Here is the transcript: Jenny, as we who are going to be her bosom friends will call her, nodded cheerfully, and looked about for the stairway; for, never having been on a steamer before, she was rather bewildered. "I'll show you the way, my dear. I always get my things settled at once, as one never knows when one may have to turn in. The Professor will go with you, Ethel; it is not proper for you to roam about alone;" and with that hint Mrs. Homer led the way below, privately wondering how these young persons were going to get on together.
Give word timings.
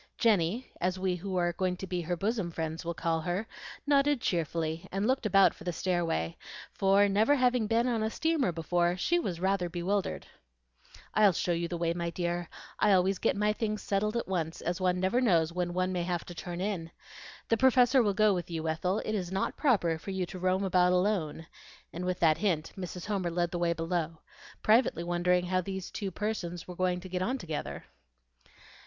Jenny, 0.17 0.71
as 0.81 0.97
we 0.97 1.15
who 1.17 1.35
are 1.37 1.53
going 1.53 1.77
to 1.77 1.85
be 1.85 2.01
her 2.01 2.15
bosom 2.17 2.49
friends 2.49 2.83
will 2.83 2.95
call 2.95 3.21
her, 3.21 3.45
nodded 3.85 4.19
cheerfully, 4.19 4.87
and 4.91 5.05
looked 5.05 5.27
about 5.27 5.53
for 5.53 5.63
the 5.63 5.71
stairway; 5.71 6.37
for, 6.73 7.07
never 7.07 7.35
having 7.35 7.67
been 7.67 7.87
on 7.87 8.01
a 8.01 8.09
steamer 8.09 8.51
before, 8.51 8.97
she 8.97 9.19
was 9.19 9.39
rather 9.39 9.69
bewildered. 9.69 10.25
"I'll 11.13 11.33
show 11.33 11.51
you 11.51 11.67
the 11.67 11.77
way, 11.77 11.93
my 11.93 12.09
dear. 12.09 12.49
I 12.79 12.93
always 12.93 13.19
get 13.19 13.35
my 13.35 13.53
things 13.53 13.83
settled 13.83 14.17
at 14.17 14.27
once, 14.27 14.59
as 14.61 14.81
one 14.81 14.99
never 14.99 15.21
knows 15.21 15.53
when 15.53 15.71
one 15.71 15.91
may 15.93 16.01
have 16.01 16.25
to 16.25 16.33
turn 16.33 16.59
in. 16.61 16.89
The 17.49 17.57
Professor 17.57 18.01
will 18.01 18.15
go 18.15 18.33
with 18.33 18.49
you, 18.49 18.67
Ethel; 18.67 19.03
it 19.05 19.13
is 19.13 19.31
not 19.31 19.55
proper 19.55 19.99
for 19.99 20.09
you 20.09 20.25
to 20.25 20.39
roam 20.39 20.63
about 20.63 20.93
alone;" 20.93 21.45
and 21.93 22.05
with 22.05 22.19
that 22.21 22.39
hint 22.39 22.73
Mrs. 22.75 23.05
Homer 23.05 23.29
led 23.29 23.51
the 23.51 23.59
way 23.59 23.73
below, 23.73 24.17
privately 24.63 25.03
wondering 25.03 25.45
how 25.45 25.61
these 25.61 25.91
young 26.01 26.09
persons 26.11 26.67
were 26.67 26.75
going 26.75 26.99
to 27.01 27.07
get 27.07 27.21
on 27.21 27.37
together. 27.37 27.85